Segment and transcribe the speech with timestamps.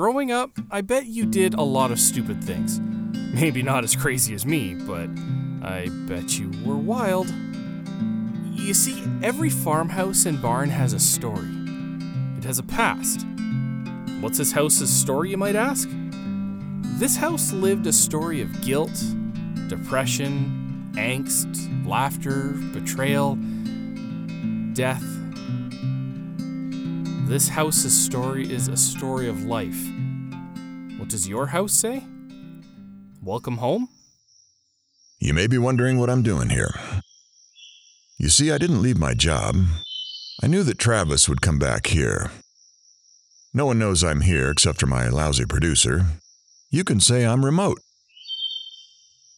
[0.00, 2.80] growing up, I bet you did a lot of stupid things.
[3.38, 5.10] Maybe not as crazy as me, but
[5.62, 7.28] I bet you were wild.
[8.50, 11.50] You see, every farmhouse and barn has a story.
[12.38, 13.26] It has a past.
[14.22, 15.86] What's this house's story, you might ask?
[16.98, 19.04] This house lived a story of guilt,
[19.68, 23.36] depression, angst, laughter, betrayal,
[24.72, 25.04] death.
[27.30, 29.80] This house's story is a story of life.
[30.98, 32.02] What does your house say?
[33.22, 33.86] Welcome home?
[35.20, 36.74] You may be wondering what I'm doing here.
[38.18, 39.54] You see, I didn't leave my job.
[40.42, 42.32] I knew that Travis would come back here.
[43.54, 46.06] No one knows I'm here except for my lousy producer.
[46.68, 47.78] You can say I'm remote.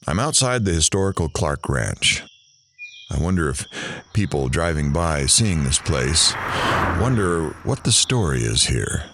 [0.07, 2.23] I'm outside the historical Clark Ranch.
[3.13, 3.67] I wonder if
[4.15, 6.33] people driving by seeing this place
[6.99, 9.05] wonder what the story is here.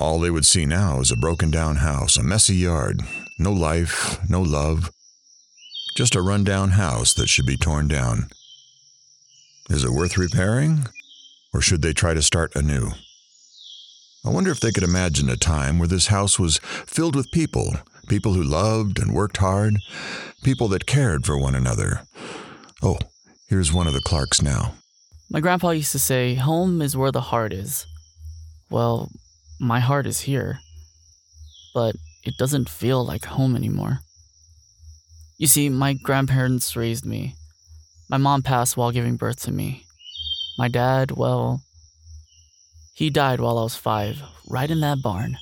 [0.00, 3.02] All they would see now is a broken down house, a messy yard,
[3.38, 4.90] no life, no love,
[5.96, 8.26] just a rundown house that should be torn down.
[9.70, 10.86] Is it worth repairing,
[11.52, 12.90] or should they try to start anew?
[14.24, 17.74] I wonder if they could imagine a time where this house was filled with people,
[18.08, 19.78] people who loved and worked hard,
[20.42, 22.02] people that cared for one another.
[22.82, 22.98] Oh,
[23.48, 24.74] here's one of the Clarks now.
[25.30, 27.86] My grandpa used to say, home is where the heart is.
[28.70, 29.10] Well,
[29.58, 30.58] my heart is here,
[31.74, 34.00] but it doesn't feel like home anymore.
[35.38, 37.34] You see, my grandparents raised me.
[38.08, 39.86] My mom passed while giving birth to me.
[40.58, 41.62] My dad, well,
[42.94, 45.38] he died while I was five, right in that barn.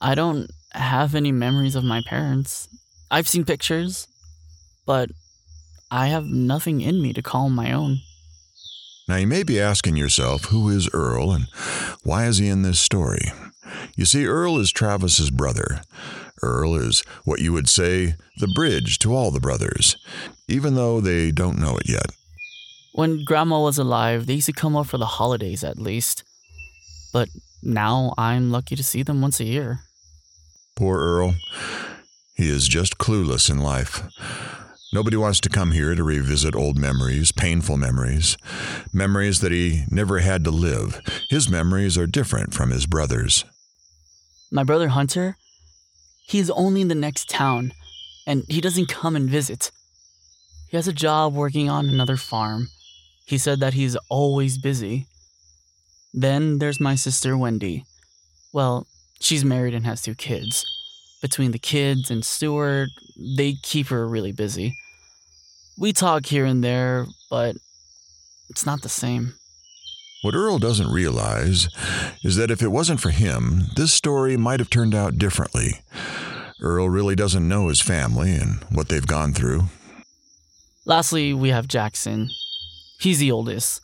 [0.00, 2.68] I don't have any memories of my parents.
[3.10, 4.06] I've seen pictures,
[4.86, 5.10] but
[5.90, 7.98] I have nothing in me to call my own.
[9.08, 11.46] Now, you may be asking yourself, who is Earl and
[12.02, 13.32] why is he in this story?
[13.96, 15.82] You see, Earl is Travis's brother.
[16.42, 19.96] Earl is what you would say the bridge to all the brothers,
[20.48, 22.06] even though they don't know it yet.
[22.94, 26.24] When Grandma was alive, they used to come up for the holidays at least.
[27.12, 27.28] But
[27.62, 29.80] now I'm lucky to see them once a year.
[30.74, 31.34] Poor Earl.
[32.34, 34.02] He is just clueless in life.
[34.94, 38.36] Nobody wants to come here to revisit old memories, painful memories,
[38.92, 41.00] memories that he never had to live.
[41.30, 43.44] His memories are different from his brother's.
[44.50, 45.36] My brother Hunter,
[46.26, 47.72] he is only in the next town,
[48.26, 49.70] and he doesn't come and visit.
[50.68, 52.68] He has a job working on another farm.
[53.24, 55.06] He said that he's always busy.
[56.12, 57.84] Then there's my sister Wendy.
[58.52, 58.86] Well,
[59.22, 60.64] she's married and has two kids.
[61.20, 62.88] Between the kids and Stuart,
[63.36, 64.76] they keep her really busy.
[65.78, 67.56] We talk here and there, but
[68.50, 69.34] it's not the same.
[70.22, 71.68] What Earl doesn't realize
[72.22, 75.80] is that if it wasn't for him, this story might have turned out differently.
[76.60, 79.64] Earl really doesn't know his family and what they've gone through.
[80.84, 82.30] Lastly, we have Jackson.
[83.00, 83.80] He's the oldest.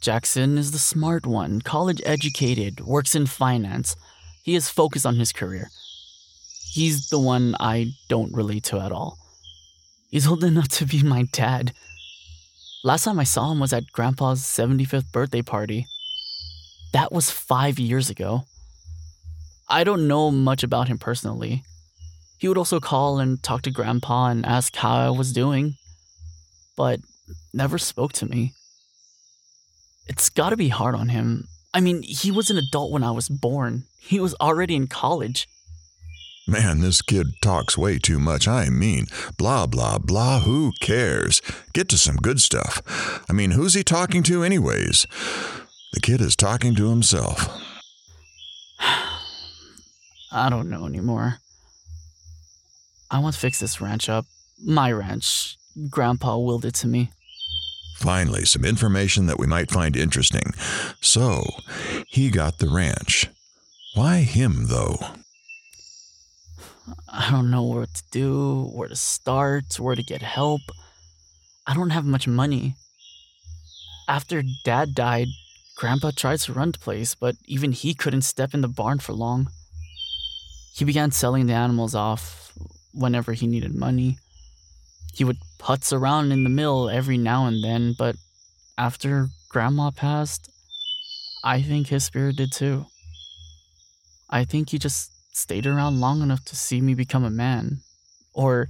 [0.00, 3.96] Jackson is the smart one, college educated, works in finance.
[4.46, 5.70] He is focused on his career.
[6.70, 9.18] He's the one I don't relate to at all.
[10.08, 11.72] He's old enough to be my dad.
[12.84, 15.88] Last time I saw him was at Grandpa's 75th birthday party.
[16.92, 18.44] That was five years ago.
[19.68, 21.64] I don't know much about him personally.
[22.38, 25.74] He would also call and talk to Grandpa and ask how I was doing,
[26.76, 27.00] but
[27.52, 28.52] never spoke to me.
[30.06, 31.48] It's gotta be hard on him.
[31.76, 35.46] I mean, he was an adult when I was born, he was already in college.
[36.48, 38.48] Man, this kid talks way too much.
[38.48, 39.04] I mean,
[39.36, 40.40] blah, blah, blah.
[40.40, 41.42] Who cares?
[41.74, 42.80] Get to some good stuff.
[43.28, 45.06] I mean, who's he talking to, anyways?
[45.92, 47.46] The kid is talking to himself.
[50.32, 51.40] I don't know anymore.
[53.10, 54.24] I want to fix this ranch up.
[54.64, 55.58] My ranch.
[55.90, 57.10] Grandpa willed it to me.
[57.96, 60.52] Finally, some information that we might find interesting.
[61.00, 61.44] So,
[62.06, 63.28] he got the ranch.
[63.94, 64.98] Why him, though?
[67.08, 70.60] I don't know what to do, where to start, where to get help.
[71.66, 72.74] I don't have much money.
[74.06, 75.28] After dad died,
[75.76, 79.14] grandpa tried to run the place, but even he couldn't step in the barn for
[79.14, 79.48] long.
[80.74, 82.52] He began selling the animals off
[82.92, 84.18] whenever he needed money.
[85.16, 88.16] He would putz around in the mill every now and then, but
[88.76, 90.50] after grandma passed,
[91.42, 92.84] I think his spirit did too.
[94.28, 97.78] I think he just stayed around long enough to see me become a man,
[98.34, 98.68] or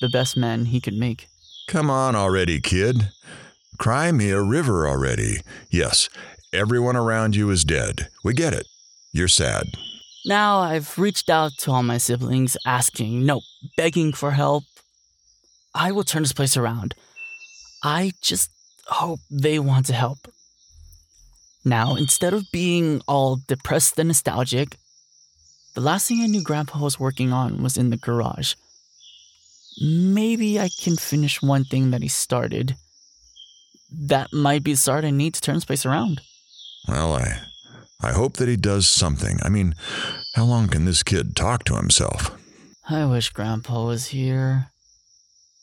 [0.00, 1.26] the best man he could make.
[1.66, 3.10] Come on already, kid.
[3.78, 5.38] Cry me a river already.
[5.68, 6.08] Yes,
[6.52, 8.08] everyone around you is dead.
[8.22, 8.68] We get it.
[9.12, 9.64] You're sad.
[10.24, 13.40] Now I've reached out to all my siblings asking, no,
[13.76, 14.62] begging for help.
[15.74, 16.94] I will turn this place around.
[17.82, 18.50] I just
[18.86, 20.18] hope they want to help.
[21.64, 24.76] Now, instead of being all depressed and nostalgic,
[25.74, 28.54] the last thing I knew Grandpa was working on was in the garage.
[29.80, 32.76] Maybe I can finish one thing that he started.
[33.90, 36.20] That might be the start I need to turn this place around.
[36.88, 37.40] Well, I
[38.00, 39.38] I hope that he does something.
[39.42, 39.74] I mean,
[40.34, 42.36] how long can this kid talk to himself?
[42.90, 44.71] I wish Grandpa was here.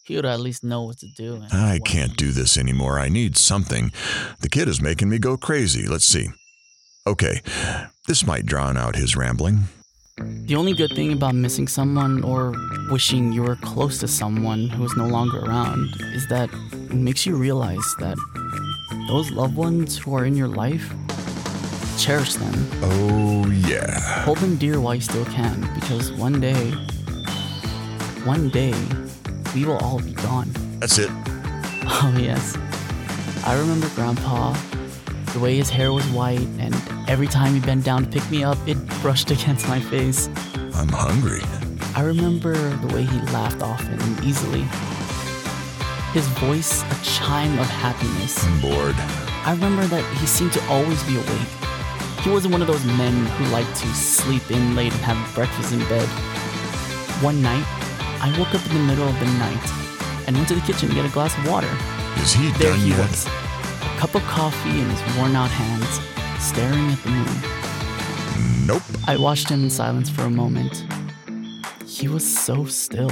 [0.09, 1.35] He would at least know what to do.
[1.35, 2.97] and I can't do this anymore.
[2.97, 3.91] I need something.
[4.39, 5.85] The kid is making me go crazy.
[5.85, 6.29] Let's see.
[7.05, 7.41] Okay,
[8.07, 9.65] this might drown out his rambling.
[10.17, 12.55] The only good thing about missing someone or
[12.89, 17.27] wishing you were close to someone who is no longer around is that it makes
[17.27, 18.17] you realize that
[19.07, 20.91] those loved ones who are in your life,
[21.99, 22.67] cherish them.
[22.81, 24.23] Oh, yeah.
[24.25, 26.71] Hold them dear while you still can, because one day,
[28.25, 28.73] one day,
[29.53, 30.49] we will all be gone.
[30.79, 31.09] That's it.
[31.11, 32.57] Oh, yes.
[33.45, 34.53] I remember Grandpa,
[35.33, 36.75] the way his hair was white, and
[37.09, 40.29] every time he bent down to pick me up, it brushed against my face.
[40.75, 41.41] I'm hungry.
[41.95, 44.61] I remember the way he laughed often and easily.
[46.13, 48.43] His voice, a chime of happiness.
[48.43, 48.95] I'm bored.
[49.45, 51.47] I remember that he seemed to always be awake.
[52.21, 55.71] He wasn't one of those men who liked to sleep in late and have breakfast
[55.73, 56.07] in bed.
[57.23, 57.65] One night,
[58.21, 59.71] I woke up in the middle of the night
[60.27, 61.69] and went to the kitchen to get a glass of water.
[62.17, 62.99] Is he There done he yet?
[63.09, 65.99] was, a cup of coffee in his worn out hands,
[66.43, 68.65] staring at the moon.
[68.67, 68.83] Nope.
[69.07, 70.83] I watched him in silence for a moment.
[71.87, 73.09] He was so still,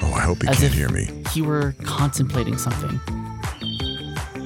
[0.00, 1.08] Oh, I hope he As can't hear me.
[1.32, 3.00] he were contemplating something.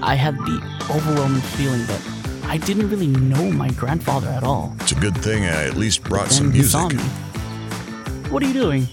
[0.03, 0.61] I had the
[0.91, 2.01] overwhelming feeling that
[2.45, 4.75] I didn't really know my grandfather at all.
[4.81, 6.99] It's a good thing I at least brought Then some he saw music.
[7.07, 8.31] me.
[8.31, 8.87] What are you doing?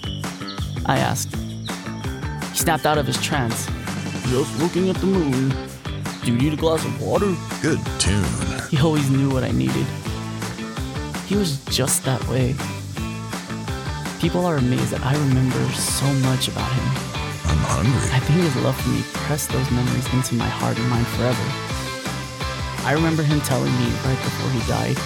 [0.90, 1.36] I asked.
[2.52, 3.68] He snapped out of his trance.
[4.34, 5.54] Just looking at the moon.
[6.24, 7.32] Do you need a glass of water?
[7.62, 8.26] Good tune.
[8.72, 9.86] He always knew what I needed.
[11.28, 12.56] He was just that way.
[14.20, 16.88] People are amazed that I remember so much about him.
[17.46, 18.10] I'm hungry.
[18.10, 21.46] I think his love for me pressed those memories into my heart and mind forever.
[22.90, 24.98] I remember him telling me right before he died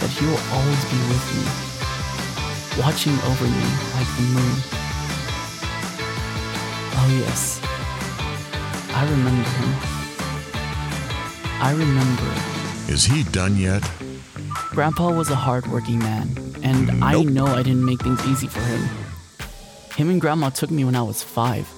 [0.00, 1.67] that he will always be with me,
[2.78, 3.66] watching over me
[3.96, 4.56] like the moon.
[7.00, 7.60] Oh, yes.
[8.94, 9.98] I remember him.
[11.60, 13.82] I remember Is he done yet?
[14.70, 18.88] Grandpa was a hardworking man, and I know I didn't make things easy for him.
[19.96, 21.68] Him and Grandma took me when I was five.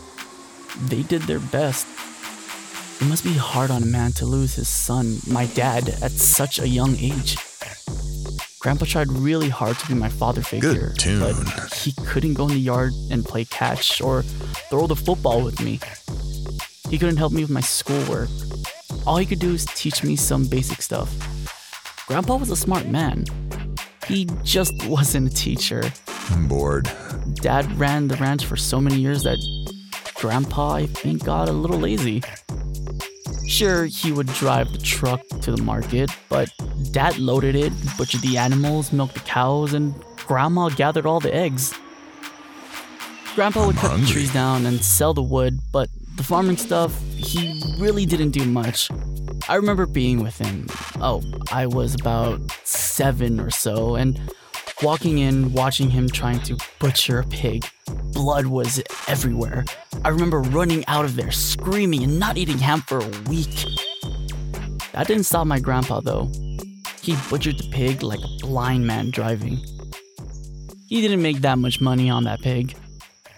[0.89, 1.87] They did their best.
[3.01, 6.59] It must be hard on a man to lose his son, my dad, at such
[6.59, 7.39] a young age.
[8.61, 12.61] Grandpa tried really hard to be my father figure, but he couldn't go in the
[12.61, 14.21] yard and play catch or
[14.69, 15.81] throw the football with me.
[16.91, 18.29] He couldn't help me with my schoolwork.
[19.07, 21.09] All he could do is teach me some basic stuff.
[22.07, 23.25] Grandpa was a smart man.
[24.07, 25.83] He just wasn't a teacher.
[26.29, 26.91] I'm bored.
[27.37, 29.39] Dad ran the ranch for so many years that
[30.17, 32.23] Grandpa, I think, got a little lazy.
[33.51, 36.53] Sure, he would drive the truck to the market, but
[36.93, 41.75] Dad loaded it, butchered the animals, milked the cows, and Grandma gathered all the eggs.
[43.35, 44.07] Grandpa would I'm cut hungry.
[44.07, 48.45] the trees down and sell the wood, but the farming stuff, he really didn't do
[48.45, 48.89] much.
[49.49, 50.69] I remember being with him.
[51.01, 54.21] Oh, I was about seven or so, and
[54.83, 57.67] walking in, watching him trying to butcher a pig.
[58.13, 59.65] Blood was everywhere.
[60.05, 63.65] I remember running out of there, screaming and not eating ham for a week.
[64.93, 66.31] That didn't stop my grandpa, though.
[67.03, 69.59] He butchered the pig like a blind man driving.
[70.89, 72.77] He didn't make that much money on that pig.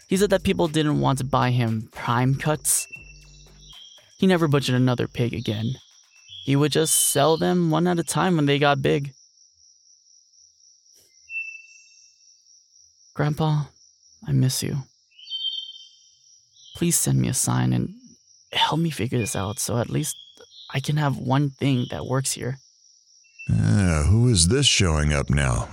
[0.09, 2.87] He said that people didn't want to buy him prime cuts.
[4.19, 5.75] He never butchered another pig again.
[6.45, 9.13] He would just sell them one at a time when they got big.
[13.15, 13.65] Grandpa,
[14.27, 14.79] I miss you.
[16.77, 17.91] Please send me a sign and
[18.53, 20.17] help me figure this out so at least
[20.73, 22.59] I can have one thing that works here.
[23.51, 25.69] Ah, who is this showing up now?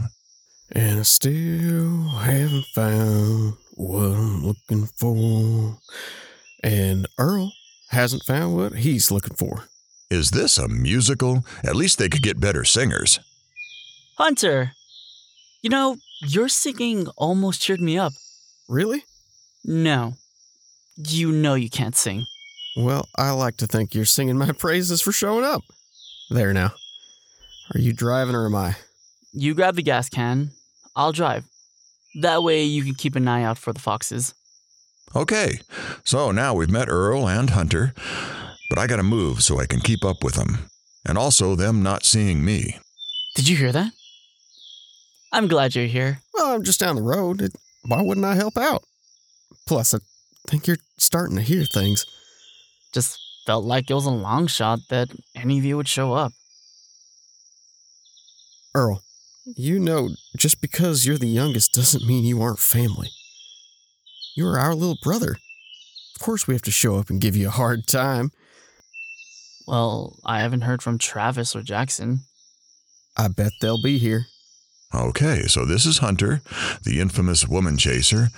[0.71, 5.77] And I still haven't found what I'm looking for.
[6.63, 7.53] And Earl
[7.89, 9.63] hasn't found what he's looking for.
[10.11, 11.45] Is this a musical?
[11.63, 13.19] At least they could get better singers.
[14.17, 14.73] Hunter!
[15.61, 18.13] You know, your singing almost cheered me up.
[18.69, 19.03] Really?
[19.65, 20.13] No.
[20.95, 22.25] You know you can't sing.
[22.77, 25.63] Well, I like to think you're singing my praises for showing up.
[26.29, 26.71] There now.
[27.73, 28.77] Are you driving or am I?
[29.33, 30.51] You grab the gas can,
[30.95, 31.45] I'll drive.
[32.21, 34.33] That way you can keep an eye out for the foxes.
[35.15, 35.59] Okay,
[36.03, 37.93] so now we've met Earl and Hunter,
[38.69, 40.69] but I gotta move so I can keep up with them.
[41.05, 42.77] And also them not seeing me.
[43.35, 43.91] Did you hear that?
[45.31, 46.19] I'm glad you're here.
[46.33, 47.41] Well, I'm just down the road.
[47.41, 47.53] It,
[47.85, 48.83] why wouldn't I help out?
[49.67, 49.99] Plus, I
[50.47, 52.05] think you're starting to hear things.
[52.93, 56.31] Just felt like it was a long shot that any of you would show up.
[58.73, 59.03] Earl,
[59.45, 63.09] you know, just because you're the youngest doesn't mean you aren't family.
[64.35, 65.37] You are our little brother.
[66.15, 68.31] Of course, we have to show up and give you a hard time.
[69.67, 72.21] Well, I haven't heard from Travis or Jackson.
[73.17, 74.25] I bet they'll be here.
[74.93, 76.41] Okay, so this is Hunter,
[76.83, 78.29] the infamous woman chaser.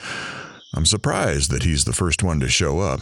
[0.76, 3.02] I'm surprised that he's the first one to show up.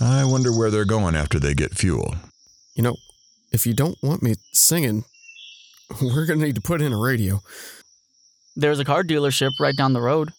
[0.00, 2.16] I wonder where they're going after they get fuel.
[2.74, 2.96] You know,
[3.52, 5.04] if you don't want me singing,
[6.02, 7.40] we're going to need to put in a radio.
[8.56, 10.30] There's a car dealership right down the road.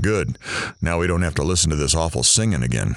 [0.00, 0.38] Good.
[0.82, 2.96] Now we don't have to listen to this awful singing again.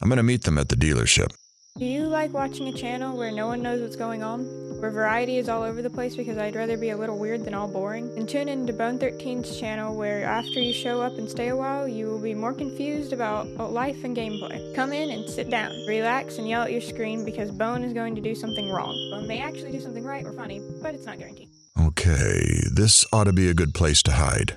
[0.00, 1.32] I'm going to meet them at the dealership.
[1.78, 4.44] Do you like watching a channel where no one knows what's going on?
[4.82, 7.54] Where variety is all over the place because I'd rather be a little weird than
[7.54, 8.12] all boring?
[8.18, 11.56] And tune in to Bone 13's channel where after you show up and stay a
[11.56, 14.74] while, you will be more confused about life and gameplay.
[14.74, 18.16] Come in and sit down, relax, and yell at your screen because Bone is going
[18.16, 18.92] to do something wrong.
[19.12, 21.50] Bone may actually do something right or funny, but it's not guaranteed.
[21.80, 22.42] Okay,
[22.74, 24.56] this ought to be a good place to hide.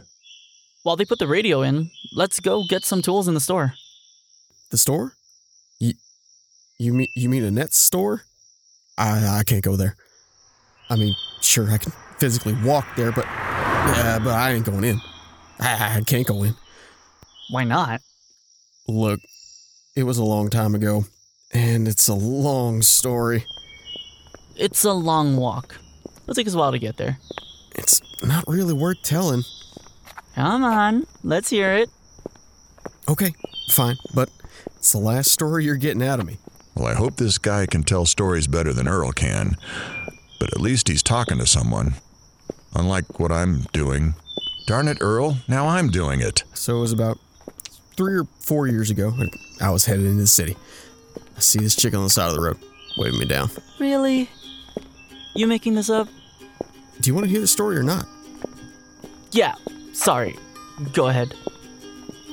[0.81, 3.75] While they put the radio in, let's go get some tools in the store.
[4.71, 5.13] The store?
[5.77, 5.93] You,
[6.79, 8.23] you mean you mean Annette store?
[8.97, 9.95] I I can't go there.
[10.89, 15.01] I mean, sure I can physically walk there, but yeah, but I ain't going in.
[15.59, 16.55] I, I can't go in.
[17.49, 18.01] Why not?
[18.87, 19.19] Look,
[19.95, 21.05] it was a long time ago,
[21.53, 23.45] and it's a long story.
[24.55, 25.77] It's a long walk.
[26.23, 27.17] It'll take us a while to get there.
[27.75, 29.43] It's not really worth telling.
[30.35, 31.89] Come on, let's hear it.
[33.07, 33.33] Okay,
[33.69, 34.29] fine, but
[34.77, 36.37] it's the last story you're getting out of me.
[36.75, 39.55] Well, I hope this guy can tell stories better than Earl can,
[40.39, 41.95] but at least he's talking to someone.
[42.75, 44.15] Unlike what I'm doing.
[44.67, 46.43] Darn it, Earl, now I'm doing it.
[46.53, 47.19] So it was about
[47.95, 49.13] three or four years ago.
[49.61, 50.57] I was headed into the city.
[51.37, 52.57] I see this chick on the side of the road,
[52.97, 53.49] waving me down.
[53.79, 54.29] Really?
[55.35, 56.07] You making this up?
[56.99, 58.05] Do you want to hear the story or not?
[59.31, 59.55] Yeah,
[59.93, 60.35] sorry.
[60.93, 61.33] Go ahead.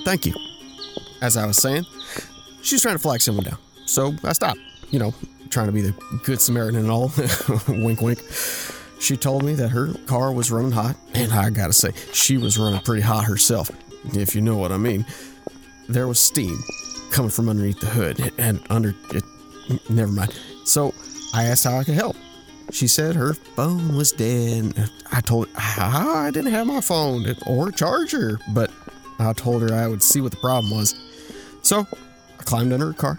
[0.05, 0.35] Thank you.
[1.21, 1.85] As I was saying,
[2.63, 3.59] she's trying to flag someone down.
[3.87, 5.15] So I stopped, you know,
[5.53, 5.95] trying to be the
[6.25, 7.13] good Samaritan and all.
[7.69, 8.21] wink, wink.
[8.99, 12.59] She told me that her car was running hot, and I gotta say, she was
[12.59, 13.71] running pretty hot herself,
[14.15, 15.05] if you know what I mean.
[15.89, 16.57] There was steam
[17.11, 19.25] coming from underneath the hood, and under it.
[19.91, 20.39] Never mind.
[20.65, 20.95] So
[21.35, 22.17] I asked how I could help.
[22.71, 24.91] She said her phone was dead.
[25.11, 28.71] I told her how I didn't have my phone or charger, but
[29.19, 30.95] I told her I would see what the problem was.
[31.63, 31.87] So
[32.39, 33.19] I climbed under her car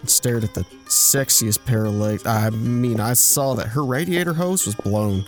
[0.00, 0.64] and stared at the
[0.98, 2.26] sexiest pair of legs.
[2.26, 5.24] I mean, I saw that her radiator hose was blown.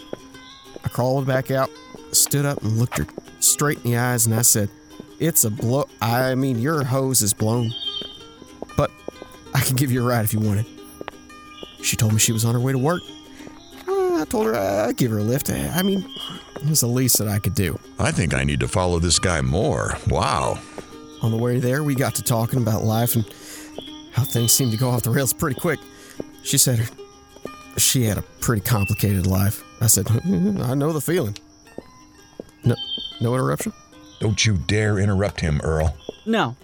[0.84, 1.70] I crawled back out,
[2.12, 3.06] stood up, and looked her
[3.38, 4.68] straight in the eyes, and I said,
[5.18, 5.88] It's a blow.
[6.02, 7.72] I mean, your hose is blown.
[8.76, 8.90] But
[9.54, 10.66] I can give you a ride if you want it.
[11.82, 13.02] She told me she was on her way to work.
[13.88, 15.50] I told her I'd give her a lift.
[15.50, 16.04] I mean,
[16.56, 17.78] it was the least that I could do.
[17.98, 19.96] I think I need to follow this guy more.
[20.08, 20.58] Wow.
[21.22, 23.24] On the way there, we got to talking about life and
[24.12, 25.78] how things seemed to go off the rails pretty quick.
[26.42, 26.88] She said
[27.76, 29.62] she had a pretty complicated life.
[29.80, 31.36] I said, hmm, hmm, hmm, I know the feeling.
[32.64, 32.74] No,
[33.20, 33.72] no interruption?
[34.20, 35.96] Don't you dare interrupt him, Earl.
[36.26, 36.56] No.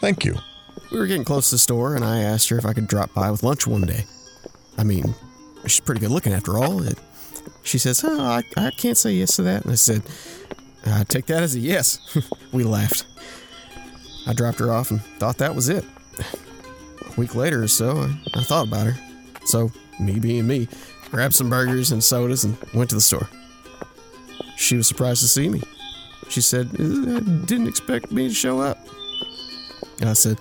[0.00, 0.36] Thank you.
[0.92, 3.12] We were getting close to the store, and I asked her if I could drop
[3.14, 4.04] by with lunch one day.
[4.78, 5.14] I mean,
[5.64, 6.82] she's pretty good looking after all.
[6.82, 6.98] It,
[7.62, 9.64] she says, oh, I, I can't say yes to that.
[9.64, 10.02] And I said,
[10.86, 11.98] I take that as a yes.
[12.52, 13.04] we laughed.
[14.26, 15.84] I dropped her off and thought that was it.
[17.10, 18.96] A week later or so, I, I thought about her.
[19.44, 20.68] So, me being me,
[21.10, 23.28] grabbed some burgers and sodas and went to the store.
[24.56, 25.62] She was surprised to see me.
[26.28, 28.78] She said, I didn't expect me to show up.
[30.02, 30.38] I said,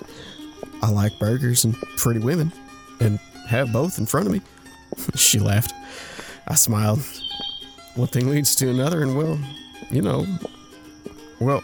[0.81, 2.51] I like burgers and pretty women,
[2.99, 4.41] and have both in front of me.
[5.15, 5.73] she laughed.
[6.47, 6.99] I smiled.
[7.95, 9.39] One thing leads to another, and well,
[9.89, 10.25] you know,
[11.39, 11.61] well,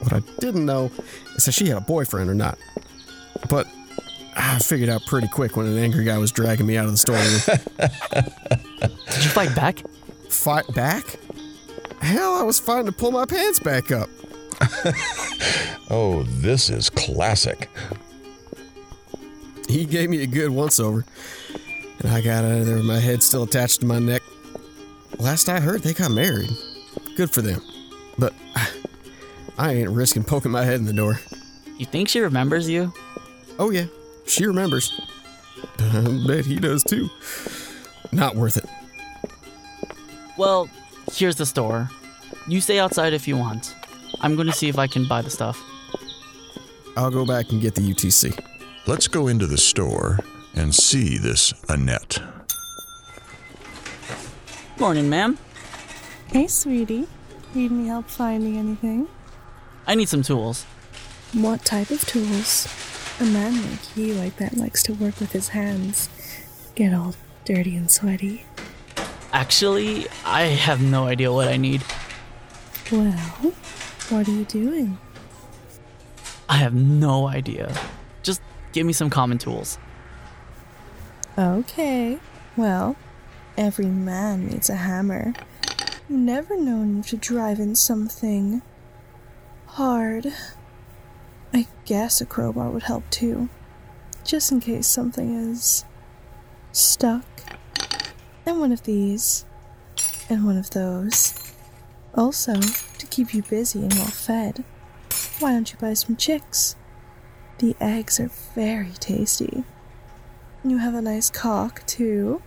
[0.00, 0.90] what I didn't know
[1.36, 2.58] is that she had a boyfriend or not.
[3.48, 3.66] But
[4.36, 6.98] I figured out pretty quick when an angry guy was dragging me out of the
[6.98, 7.40] storeroom.
[8.80, 9.82] Did you fight back?
[10.28, 11.04] Fight back?
[12.00, 14.08] Hell, I was fighting to pull my pants back up.
[15.90, 17.68] Oh, this is classic.
[19.68, 21.04] He gave me a good once over.
[22.00, 24.22] And I got out of there with my head still attached to my neck.
[25.18, 26.50] Last I heard, they got married.
[27.16, 27.60] Good for them.
[28.18, 28.32] But
[29.58, 31.20] I ain't risking poking my head in the door.
[31.76, 32.92] You think she remembers you?
[33.58, 33.86] Oh, yeah,
[34.26, 35.00] she remembers.
[35.78, 37.08] I bet he does too.
[38.12, 38.66] Not worth it.
[40.36, 40.68] Well,
[41.12, 41.88] here's the store.
[42.48, 43.74] You stay outside if you want.
[44.20, 45.62] I'm going to see if I can buy the stuff.
[46.96, 48.38] I'll go back and get the UTV.
[48.86, 50.20] Let's go into the store
[50.54, 52.18] and see this Annette.
[54.78, 55.38] Morning, ma'am.
[56.28, 57.06] Hey, sweetie.
[57.54, 59.08] Need any help finding anything?
[59.86, 60.64] I need some tools.
[61.32, 62.66] What type of tools?
[63.20, 66.08] A man like you like that likes to work with his hands.
[66.74, 68.44] Get all dirty and sweaty.
[69.32, 71.82] Actually, I have no idea what I need.
[72.90, 73.12] Well,
[74.08, 74.98] what are you doing?
[76.48, 77.72] I have no idea.
[78.22, 78.40] Just
[78.72, 79.78] give me some common tools.
[81.38, 82.18] Okay.
[82.56, 82.96] Well,
[83.56, 85.34] every man needs a hammer.
[86.08, 88.62] You never known you to drive in something
[89.66, 90.32] hard.
[91.54, 93.48] I guess a crowbar would help too.
[94.24, 95.84] Just in case something is
[96.72, 97.24] stuck.
[98.44, 99.46] And one of these.
[100.28, 101.34] And one of those.
[102.14, 104.64] Also, to keep you busy and well fed,
[105.38, 106.76] why don't you buy some chicks?
[107.58, 109.64] The eggs are very tasty.
[110.64, 112.42] You have a nice cock, too.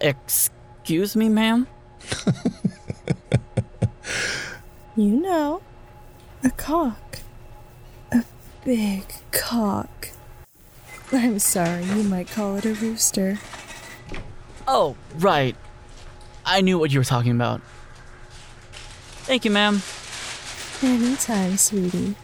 [0.00, 1.66] Excuse me, ma'am?
[4.96, 5.62] You know,
[6.44, 7.19] a cock.
[8.62, 10.10] A big cock.
[11.12, 13.38] I'm sorry, you might call it a rooster.
[14.68, 15.56] Oh, right.
[16.44, 17.60] I knew what you were talking about.
[19.22, 19.82] Thank you, ma'am.
[20.82, 22.14] Anytime, sweetie.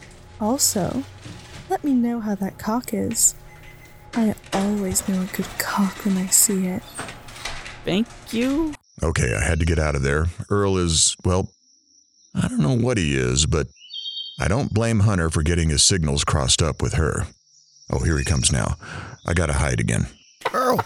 [0.40, 1.04] Also,
[1.68, 3.34] let me know how that cock is.
[4.14, 6.82] I always know a good cock when I see it.
[7.84, 8.74] Thank you.
[9.02, 10.26] Okay, I had to get out of there.
[10.48, 11.50] Earl is, well,
[12.34, 13.66] I don't know what he is, but
[14.38, 17.26] I don't blame Hunter for getting his signals crossed up with her.
[17.90, 18.76] Oh, here he comes now.
[19.26, 20.06] I gotta hide again.
[20.52, 20.76] Earl,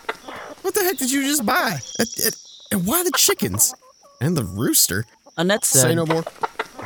[0.63, 1.79] what the heck did you just buy?
[1.99, 2.35] And, and-
[2.73, 3.75] and why the chickens?
[4.21, 5.05] And the rooster?
[5.37, 5.81] Annette said.
[5.83, 6.23] Say no more.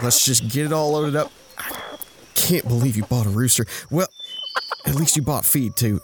[0.03, 1.31] Let's just get it all loaded up.
[1.59, 1.77] I
[2.35, 3.67] can't believe you bought a rooster.
[3.91, 4.07] Well,
[4.87, 6.01] at least you bought feed too.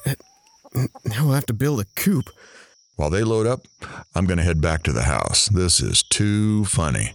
[1.07, 2.29] Now I have to build a coop.
[2.97, 3.63] While they load up,
[4.15, 5.49] I'm gonna head back to the house.
[5.49, 7.15] This is too funny.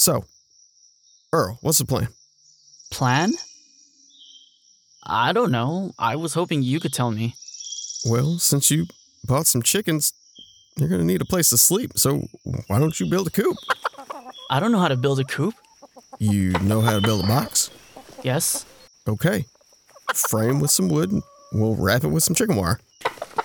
[0.00, 0.24] So,
[1.30, 2.08] Earl, what's the plan?
[2.90, 3.32] Plan?
[5.04, 5.92] I don't know.
[5.98, 7.34] I was hoping you could tell me.
[8.06, 8.86] Well, since you
[9.26, 10.14] bought some chickens,
[10.76, 11.98] you're gonna need a place to sleep.
[11.98, 12.22] So
[12.68, 13.58] why don't you build a coop?
[14.48, 15.52] I don't know how to build a coop.
[16.18, 17.68] You know how to build a box?
[18.22, 18.64] Yes.
[19.06, 19.44] Okay.
[20.14, 22.80] Frame with some wood and we'll wrap it with some chicken wire.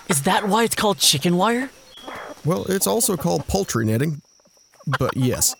[0.08, 1.68] Is that why it's called chicken wire?
[2.46, 4.22] Well, it's also called poultry netting.
[4.98, 5.54] But yes.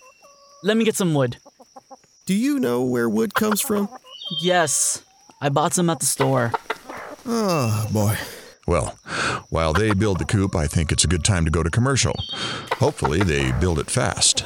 [0.67, 1.37] Let me get some wood.
[2.25, 3.89] Do you know where wood comes from?
[4.43, 5.05] Yes.
[5.41, 6.51] I bought some at the store.
[7.25, 8.17] Oh, boy.
[8.67, 8.99] Well,
[9.51, 12.17] while they build the coop, I think it's a good time to go to commercial.
[12.81, 14.45] Hopefully, they build it fast.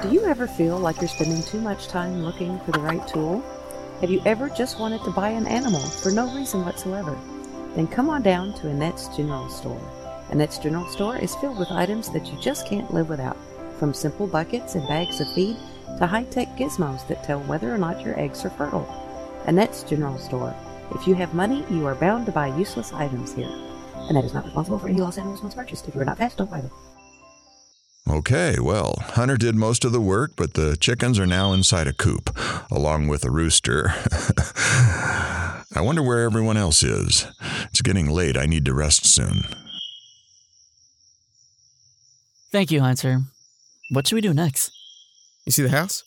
[0.00, 3.44] Do you ever feel like you're spending too much time looking for the right tool?
[4.00, 7.14] Have you ever just wanted to buy an animal for no reason whatsoever?
[7.74, 9.82] Then come on down to Annette's General Store.
[10.30, 13.36] Annette's General Store is filled with items that you just can't live without,
[13.78, 15.56] from simple buckets and bags of feed
[15.98, 18.86] to high tech gizmos that tell whether or not your eggs are fertile.
[19.46, 20.54] Annette's General Store.
[20.94, 23.50] If you have money, you are bound to buy useless items here.
[24.08, 25.88] Annette is not responsible for any lost animals once purchased.
[25.88, 26.70] If you are not fast, don't buy them.
[28.08, 31.92] Okay, well, Hunter did most of the work, but the chickens are now inside a
[31.92, 32.30] coop,
[32.70, 33.88] along with a rooster.
[35.74, 37.26] I wonder where everyone else is.
[37.64, 38.36] It's getting late.
[38.36, 39.42] I need to rest soon.
[42.52, 43.22] Thank you, Hunter.
[43.90, 44.72] What should we do next?
[45.44, 46.02] You see the house?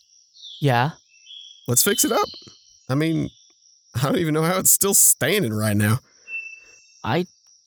[0.59, 0.91] Yeah.
[1.67, 2.27] Let's fix it up.
[2.89, 3.29] I mean,
[3.95, 5.99] I don't even know how it's still standing right now.
[7.03, 7.25] I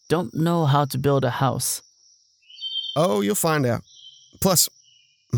[0.09, 1.83] don't know how to build a house.
[2.95, 3.83] Oh, you'll find out.
[4.41, 4.69] Plus,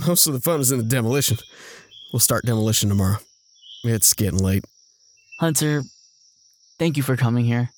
[0.07, 1.39] most of the fun is in the demolition.
[2.13, 3.19] We'll start demolition tomorrow.
[3.85, 4.65] It's getting late.
[5.39, 5.83] Hunter,
[6.79, 7.71] thank you for coming here.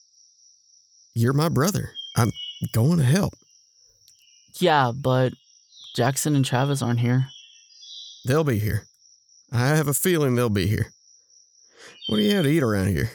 [1.14, 1.90] You're my brother.
[2.16, 2.30] I'm
[2.72, 3.34] going to help.
[4.58, 5.32] Yeah, but
[5.96, 7.28] Jackson and Travis aren't here.
[8.26, 8.84] They'll be here.
[9.50, 10.92] I have a feeling they'll be here.
[12.06, 13.12] What do you have to eat around here?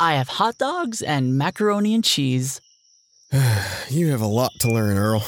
[0.00, 2.60] I have hot dogs and macaroni and cheese.
[3.88, 5.22] you have a lot to learn, Earl.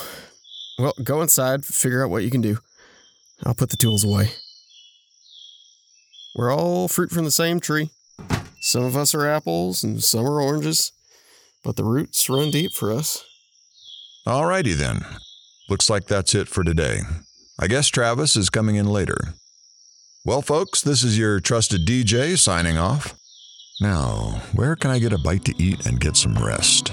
[0.81, 2.59] Well, go inside, figure out what you can do.
[3.47, 4.33] I'll put the tools away.
[6.35, 7.91] We're all fruit from the same tree.
[8.63, 10.91] Some of us are apples and some are oranges,
[11.63, 13.25] but the roots run deep for us.
[14.27, 15.05] Alrighty then.
[15.71, 17.03] Looks like that's it for today.
[17.57, 19.17] I guess Travis is coming in later.
[20.25, 23.15] Well, folks, this is your trusted DJ signing off.
[23.81, 26.93] Now, where can I get a bite to eat and get some rest?